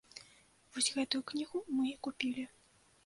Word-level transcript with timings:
Вось 0.77 0.89
гэтую 0.95 1.21
кнігу 1.33 1.61
мы 1.81 1.85
і 1.93 1.95
купілі. 2.09 2.49